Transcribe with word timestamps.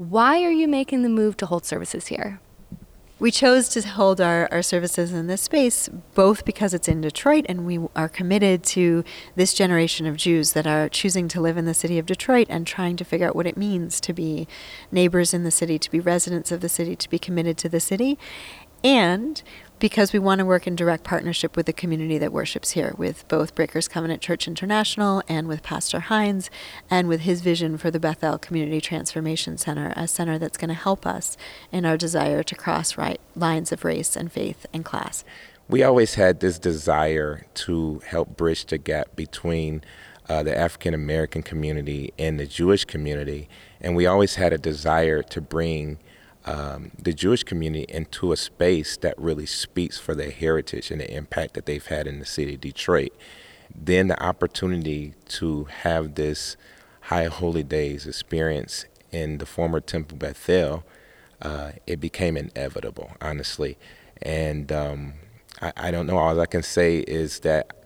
Why 0.00 0.42
are 0.44 0.50
you 0.50 0.66
making 0.66 1.02
the 1.02 1.10
move 1.10 1.36
to 1.36 1.44
hold 1.44 1.66
services 1.66 2.06
here? 2.06 2.40
We 3.18 3.30
chose 3.30 3.68
to 3.68 3.82
hold 3.82 4.18
our, 4.18 4.48
our 4.50 4.62
services 4.62 5.12
in 5.12 5.26
this 5.26 5.42
space 5.42 5.90
both 6.14 6.46
because 6.46 6.72
it's 6.72 6.88
in 6.88 7.02
Detroit 7.02 7.44
and 7.50 7.66
we 7.66 7.78
are 7.94 8.08
committed 8.08 8.62
to 8.62 9.04
this 9.36 9.52
generation 9.52 10.06
of 10.06 10.16
Jews 10.16 10.54
that 10.54 10.66
are 10.66 10.88
choosing 10.88 11.28
to 11.28 11.40
live 11.42 11.58
in 11.58 11.66
the 11.66 11.74
city 11.74 11.98
of 11.98 12.06
Detroit 12.06 12.46
and 12.48 12.66
trying 12.66 12.96
to 12.96 13.04
figure 13.04 13.28
out 13.28 13.36
what 13.36 13.46
it 13.46 13.58
means 13.58 14.00
to 14.00 14.14
be 14.14 14.48
neighbors 14.90 15.34
in 15.34 15.44
the 15.44 15.50
city, 15.50 15.78
to 15.78 15.90
be 15.90 16.00
residents 16.00 16.50
of 16.50 16.62
the 16.62 16.70
city, 16.70 16.96
to 16.96 17.10
be 17.10 17.18
committed 17.18 17.58
to 17.58 17.68
the 17.68 17.78
city. 17.78 18.18
And 18.82 19.42
because 19.80 20.12
we 20.12 20.18
want 20.18 20.38
to 20.38 20.44
work 20.44 20.66
in 20.66 20.76
direct 20.76 21.04
partnership 21.04 21.56
with 21.56 21.66
the 21.66 21.72
community 21.72 22.18
that 22.18 22.32
worships 22.32 22.72
here, 22.72 22.94
with 22.98 23.26
both 23.28 23.54
Breakers 23.54 23.88
Covenant 23.88 24.20
Church 24.20 24.46
International 24.46 25.22
and 25.26 25.48
with 25.48 25.62
Pastor 25.62 26.00
Hines, 26.00 26.50
and 26.90 27.08
with 27.08 27.22
his 27.22 27.40
vision 27.40 27.78
for 27.78 27.90
the 27.90 27.98
Bethel 27.98 28.38
Community 28.38 28.80
Transformation 28.80 29.56
Center, 29.56 29.94
a 29.96 30.06
center 30.06 30.38
that's 30.38 30.58
going 30.58 30.68
to 30.68 30.74
help 30.74 31.06
us 31.06 31.36
in 31.72 31.86
our 31.86 31.96
desire 31.96 32.42
to 32.42 32.54
cross 32.54 32.98
right 32.98 33.20
lines 33.34 33.72
of 33.72 33.84
race 33.84 34.16
and 34.16 34.30
faith 34.30 34.66
and 34.72 34.84
class. 34.84 35.24
We 35.66 35.82
always 35.82 36.14
had 36.14 36.40
this 36.40 36.58
desire 36.58 37.46
to 37.54 38.02
help 38.06 38.36
bridge 38.36 38.66
the 38.66 38.76
gap 38.76 39.16
between 39.16 39.82
uh, 40.28 40.42
the 40.42 40.56
African 40.56 40.92
American 40.92 41.42
community 41.42 42.12
and 42.18 42.38
the 42.38 42.46
Jewish 42.46 42.84
community, 42.84 43.48
and 43.80 43.96
we 43.96 44.06
always 44.06 44.34
had 44.34 44.52
a 44.52 44.58
desire 44.58 45.22
to 45.22 45.40
bring 45.40 45.98
um, 46.46 46.90
the 46.98 47.12
Jewish 47.12 47.42
community 47.42 47.84
into 47.88 48.32
a 48.32 48.36
space 48.36 48.96
that 48.98 49.18
really 49.18 49.46
speaks 49.46 49.98
for 49.98 50.14
their 50.14 50.30
heritage 50.30 50.90
and 50.90 51.00
the 51.00 51.14
impact 51.14 51.54
that 51.54 51.66
they've 51.66 51.84
had 51.84 52.06
in 52.06 52.18
the 52.18 52.26
city 52.26 52.54
of 52.54 52.60
Detroit. 52.60 53.12
Then 53.74 54.08
the 54.08 54.22
opportunity 54.22 55.14
to 55.28 55.64
have 55.64 56.14
this 56.14 56.56
High 57.02 57.26
Holy 57.26 57.62
Days 57.62 58.06
experience 58.06 58.86
in 59.10 59.38
the 59.38 59.46
former 59.46 59.80
Temple 59.80 60.16
Beth 60.16 60.48
El, 60.48 60.84
uh, 61.42 61.72
it 61.86 62.00
became 62.00 62.36
inevitable, 62.36 63.12
honestly. 63.20 63.76
And 64.22 64.70
um, 64.72 65.14
I, 65.60 65.72
I 65.76 65.90
don't 65.90 66.06
know, 66.06 66.18
all 66.18 66.40
I 66.40 66.46
can 66.46 66.62
say 66.62 66.98
is 66.98 67.40
that 67.40 67.84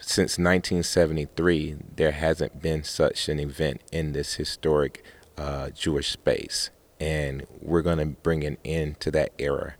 since 0.00 0.32
1973, 0.38 1.76
there 1.96 2.12
hasn't 2.12 2.60
been 2.60 2.82
such 2.82 3.28
an 3.28 3.38
event 3.38 3.82
in 3.92 4.12
this 4.12 4.34
historic 4.34 5.04
uh, 5.38 5.70
Jewish 5.70 6.10
space 6.10 6.70
and 7.02 7.44
we're 7.60 7.82
going 7.82 7.98
to 7.98 8.06
bring 8.06 8.44
an 8.44 8.56
end 8.64 9.00
to 9.00 9.10
that 9.10 9.32
era. 9.36 9.74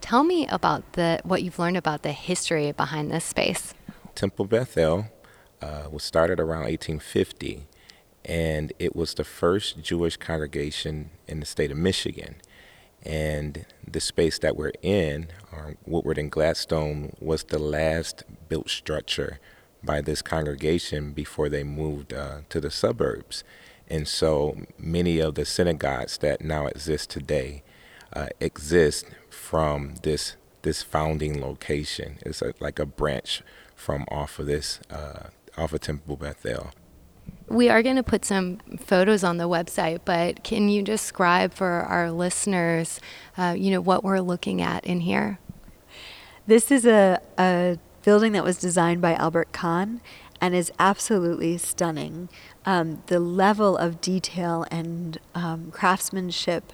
Tell 0.00 0.24
me 0.24 0.46
about 0.46 0.94
the 0.94 1.20
what 1.22 1.42
you've 1.42 1.58
learned 1.58 1.76
about 1.76 2.02
the 2.02 2.12
history 2.12 2.72
behind 2.72 3.10
this 3.10 3.24
space. 3.24 3.74
Temple 4.14 4.46
Beth 4.46 4.78
El 4.78 5.10
uh, 5.60 5.88
was 5.90 6.02
started 6.02 6.40
around 6.40 6.62
1850, 6.62 7.66
and 8.24 8.72
it 8.78 8.96
was 8.96 9.12
the 9.12 9.24
first 9.24 9.82
Jewish 9.82 10.16
congregation 10.16 11.10
in 11.26 11.40
the 11.40 11.46
state 11.46 11.70
of 11.70 11.76
Michigan. 11.76 12.36
And 13.02 13.66
the 13.86 14.00
space 14.00 14.38
that 14.38 14.56
we're 14.56 14.72
in, 14.80 15.28
or 15.52 15.76
Woodward 15.84 16.16
and 16.16 16.30
Gladstone, 16.30 17.12
was 17.20 17.44
the 17.44 17.58
last 17.58 18.24
built 18.48 18.70
structure 18.70 19.38
by 19.84 20.00
this 20.00 20.22
congregation 20.22 21.12
before 21.12 21.50
they 21.50 21.62
moved 21.62 22.14
uh, 22.14 22.38
to 22.48 22.58
the 22.58 22.70
suburbs. 22.70 23.44
And 23.88 24.06
so 24.06 24.56
many 24.78 25.18
of 25.18 25.34
the 25.34 25.44
synagogues 25.44 26.18
that 26.18 26.42
now 26.42 26.66
exist 26.66 27.10
today 27.10 27.62
uh, 28.12 28.28
exist 28.40 29.06
from 29.30 29.94
this 30.02 30.36
this 30.62 30.82
founding 30.82 31.40
location. 31.40 32.18
It's 32.26 32.42
a, 32.42 32.52
like 32.60 32.78
a 32.78 32.86
branch 32.86 33.42
from 33.74 34.04
off 34.10 34.38
of 34.38 34.46
this 34.46 34.80
uh, 34.90 35.28
off 35.56 35.72
of 35.72 35.80
Temple 35.80 36.16
Beth 36.16 36.44
El. 36.44 36.72
We 37.48 37.70
are 37.70 37.82
going 37.82 37.96
to 37.96 38.02
put 38.02 38.24
some 38.24 38.58
photos 38.78 39.24
on 39.24 39.38
the 39.38 39.48
website, 39.48 40.00
but 40.04 40.44
can 40.44 40.68
you 40.68 40.82
describe 40.82 41.54
for 41.54 41.66
our 41.66 42.10
listeners, 42.10 43.00
uh, 43.38 43.54
you 43.56 43.70
know, 43.70 43.80
what 43.80 44.04
we're 44.04 44.20
looking 44.20 44.60
at 44.60 44.84
in 44.84 45.00
here? 45.00 45.38
This 46.46 46.70
is 46.70 46.84
a, 46.84 47.20
a 47.38 47.78
building 48.04 48.32
that 48.32 48.44
was 48.44 48.58
designed 48.58 49.00
by 49.00 49.14
Albert 49.14 49.52
Kahn 49.52 50.00
and 50.40 50.54
is 50.54 50.72
absolutely 50.78 51.58
stunning 51.58 52.28
um, 52.68 53.02
the 53.06 53.18
level 53.18 53.78
of 53.78 53.98
detail 53.98 54.66
and 54.70 55.18
um, 55.34 55.70
craftsmanship 55.70 56.70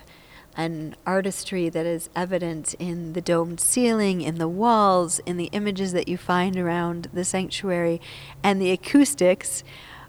and 0.57 0.97
artistry 1.07 1.69
that 1.69 1.87
is 1.87 2.11
evident 2.17 2.75
in 2.81 3.13
the 3.13 3.21
domed 3.21 3.61
ceiling, 3.61 4.21
in 4.21 4.39
the 4.39 4.49
walls, 4.49 5.21
in 5.21 5.37
the 5.37 5.49
images 5.53 5.93
that 5.93 6.09
you 6.09 6.17
find 6.17 6.57
around 6.57 7.11
the 7.13 7.25
sanctuary, 7.25 8.01
and 8.43 8.61
the 8.61 8.73
acoustics, 8.73 9.63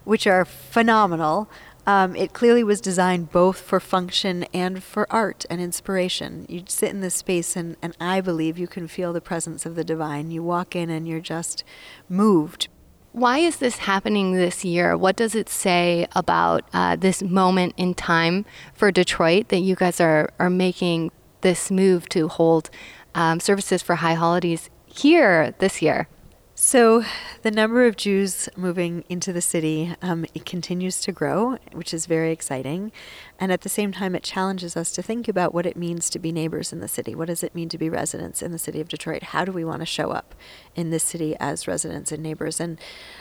which 0.06 0.26
are 0.26 0.44
phenomenal. 0.44 1.48
Um, 1.86 2.16
it 2.16 2.34
clearly 2.34 2.64
was 2.64 2.82
designed 2.82 3.32
both 3.32 3.62
for 3.62 3.80
function 3.80 4.46
and 4.56 4.84
for 4.84 5.06
art 5.14 5.46
and 5.52 5.62
inspiration. 5.62 6.48
You 6.50 6.64
sit 6.68 6.90
in 6.90 7.02
this 7.02 7.14
space, 7.14 7.56
and, 7.56 7.78
and 7.84 7.96
I 8.02 8.22
believe 8.22 8.58
you 8.58 8.68
can 8.68 8.88
feel 8.88 9.14
the 9.14 9.22
presence 9.22 9.68
of 9.68 9.76
the 9.76 9.84
divine. 9.84 10.32
You 10.32 10.42
walk 10.42 10.76
in, 10.76 10.90
and 10.90 11.08
you're 11.08 11.20
just 11.20 11.64
moved 12.10 12.70
why 13.16 13.38
is 13.38 13.58
this 13.58 13.78
happening 13.78 14.34
this 14.34 14.66
year? 14.66 14.98
What 14.98 15.16
does 15.16 15.36
it 15.36 15.48
say 15.48 16.06
about 16.18 16.66
uh, 16.74 16.98
this 16.98 17.24
moment 17.24 17.74
in 17.78 17.94
time 17.94 18.44
for 18.74 18.92
Detroit 18.92 19.48
that 19.48 19.60
you 19.60 19.74
guys 19.74 20.02
are, 20.02 20.30
are 20.38 20.50
making 20.50 21.12
this 21.40 21.72
move 21.72 22.10
to 22.10 22.28
hold 22.28 22.70
um, 23.14 23.40
services 23.40 23.82
for 23.82 23.96
high 23.96 24.16
holidays 24.16 24.70
here 24.86 25.56
this 25.60 25.82
year? 25.82 26.10
So, 26.58 27.04
the 27.42 27.52
number 27.52 27.86
of 27.86 27.98
Jews 27.98 28.48
moving 28.56 29.04
into 29.10 29.34
the 29.34 29.42
city 29.42 29.94
um, 30.02 30.26
it 30.34 30.46
continues 30.46 31.02
to 31.02 31.12
grow, 31.12 31.58
which 31.74 31.94
is 31.94 32.06
very 32.06 32.32
exciting. 32.32 32.94
And 33.38 33.52
at 33.52 33.62
the 33.62 33.70
same 33.70 33.92
time, 33.92 34.16
it 34.16 34.24
challenges 34.24 34.78
us 34.78 34.94
to 34.94 35.02
think 35.02 35.28
about 35.28 35.54
what 35.54 35.66
it 35.66 35.76
means 35.76 36.10
to 36.12 36.18
be 36.18 36.32
neighbors 36.32 36.72
in 36.72 36.80
the 36.80 36.88
city. 36.88 37.14
What 37.14 37.28
does 37.28 37.44
it 37.44 37.56
mean 37.56 37.68
to 37.70 37.78
be 37.78 37.90
residents 37.90 38.42
in 38.42 38.54
the 38.54 38.58
city 38.58 38.80
of 38.80 38.88
Detroit? 38.88 39.22
How 39.24 39.44
do 39.44 39.52
we 39.52 39.66
want 39.66 39.82
to 39.82 39.86
show 39.86 40.12
up 40.12 40.34
in 40.76 40.92
this 40.92 41.04
city 41.04 41.36
as 41.42 41.68
residents 41.68 42.14
and 42.14 42.24
neighbors? 42.24 42.62
And 42.62 42.80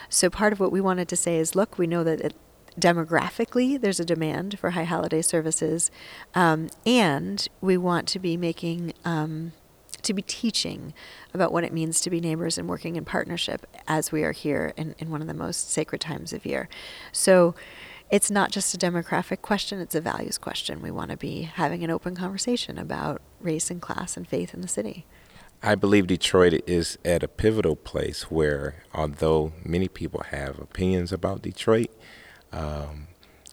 so, 0.09 0.31
part 0.31 0.53
of 0.53 0.61
what 0.61 0.71
we 0.71 0.81
wanted 0.81 1.09
to 1.09 1.17
say 1.17 1.37
is 1.37 1.57
look, 1.57 1.77
we 1.77 1.89
know 1.89 2.05
that 2.05 2.21
it, 2.21 2.35
demographically 2.79 3.81
there's 3.81 3.99
a 3.99 4.05
demand 4.05 4.61
for 4.61 4.71
high 4.71 4.85
holiday 4.85 5.23
services, 5.23 5.91
um, 6.37 6.71
and 6.87 7.49
we 7.61 7.77
want 7.77 8.07
to 8.09 8.21
be 8.21 8.37
making 8.37 8.93
um, 9.05 9.51
to 10.05 10.15
be 10.15 10.23
teaching 10.23 10.95
about 11.33 11.53
what 11.53 11.65
it 11.65 11.73
means 11.73 12.01
to 12.03 12.11
be 12.11 12.21
neighbors 12.21 12.59
and 12.59 12.69
working 12.69 12.97
in 12.97 13.05
partnership 13.05 13.67
as 13.89 14.13
we 14.13 14.23
are 14.23 14.33
here 14.33 14.73
in, 14.77 14.95
in 14.99 15.11
one 15.11 15.21
of 15.21 15.27
the 15.27 15.35
most 15.35 15.71
sacred 15.71 16.01
times 16.01 16.33
of 16.33 16.47
year. 16.47 16.69
So 17.13 17.55
it's 18.11 18.31
not 18.31 18.51
just 18.51 18.75
a 18.75 18.79
demographic 18.79 19.43
question, 19.43 19.81
it's 19.81 19.95
a 19.95 20.01
values 20.01 20.39
question. 20.39 20.83
We 20.83 20.91
want 20.91 21.11
to 21.11 21.17
be 21.17 21.43
having 21.43 21.83
an 21.83 21.91
open 21.91 22.15
conversation 22.15 22.79
about 22.79 23.23
race 23.41 23.71
and 23.71 23.81
class 23.81 24.17
and 24.17 24.29
faith 24.29 24.55
in 24.55 24.61
the 24.61 24.69
city. 24.69 25.07
I 25.63 25.75
believe 25.75 26.07
Detroit 26.07 26.63
is 26.67 26.99
at 27.05 27.23
a 27.23 27.29
pivotal 27.29 27.75
place 27.75 28.31
where, 28.31 28.85
although 28.93 29.53
many 29.65 29.89
people 29.89 30.23
have 30.31 30.59
opinions 30.59 31.11
about 31.11 31.41
Detroit, 31.41 31.91
um, 32.53 33.09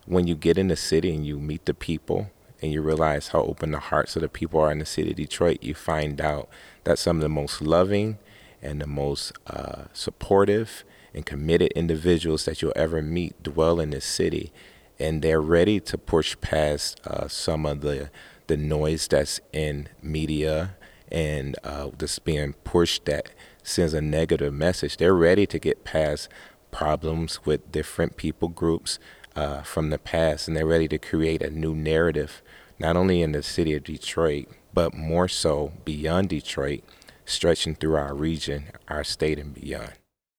when 0.05 0.27
you 0.27 0.35
get 0.35 0.57
in 0.57 0.67
the 0.67 0.75
city 0.75 1.15
and 1.15 1.25
you 1.25 1.39
meet 1.39 1.65
the 1.65 1.73
people 1.73 2.29
and 2.61 2.71
you 2.71 2.81
realize 2.81 3.29
how 3.29 3.41
open 3.41 3.71
the 3.71 3.79
hearts 3.79 4.15
of 4.15 4.21
the 4.21 4.29
people 4.29 4.59
are 4.59 4.71
in 4.71 4.79
the 4.79 4.85
city 4.85 5.11
of 5.11 5.15
Detroit, 5.15 5.63
you 5.63 5.73
find 5.73 6.21
out 6.21 6.47
that 6.83 6.99
some 6.99 7.17
of 7.17 7.21
the 7.21 7.29
most 7.29 7.61
loving 7.61 8.19
and 8.61 8.81
the 8.81 8.87
most 8.87 9.33
uh, 9.47 9.85
supportive 9.93 10.83
and 11.13 11.25
committed 11.25 11.71
individuals 11.73 12.45
that 12.45 12.61
you'll 12.61 12.73
ever 12.75 13.01
meet 13.01 13.41
dwell 13.41 13.79
in 13.79 13.89
this 13.89 14.05
city. 14.05 14.51
And 14.99 15.21
they're 15.21 15.41
ready 15.41 15.79
to 15.79 15.97
push 15.97 16.35
past 16.41 17.01
uh, 17.05 17.27
some 17.27 17.65
of 17.65 17.81
the, 17.81 18.11
the 18.47 18.57
noise 18.57 19.07
that's 19.07 19.39
in 19.51 19.89
media 20.01 20.75
and 21.11 21.55
uh, 21.63 21.89
that's 21.97 22.19
being 22.19 22.53
pushed 22.63 23.05
that 23.05 23.29
sends 23.63 23.93
a 23.93 24.01
negative 24.01 24.53
message. 24.53 24.97
They're 24.97 25.15
ready 25.15 25.45
to 25.47 25.59
get 25.59 25.83
past 25.83 26.29
problems 26.69 27.45
with 27.45 27.71
different 27.71 28.15
people 28.15 28.47
groups 28.47 28.99
uh, 29.35 29.61
from 29.61 29.89
the 29.89 29.97
past, 29.97 30.47
and 30.47 30.55
they're 30.55 30.65
ready 30.65 30.87
to 30.87 30.97
create 30.97 31.41
a 31.41 31.49
new 31.49 31.73
narrative, 31.73 32.41
not 32.79 32.95
only 32.95 33.21
in 33.21 33.31
the 33.31 33.43
city 33.43 33.73
of 33.73 33.83
Detroit, 33.83 34.47
but 34.73 34.93
more 34.93 35.27
so 35.27 35.73
beyond 35.85 36.29
Detroit, 36.29 36.83
stretching 37.25 37.75
through 37.75 37.95
our 37.95 38.13
region, 38.13 38.65
our 38.87 39.03
state, 39.03 39.39
and 39.39 39.53
beyond. 39.53 39.93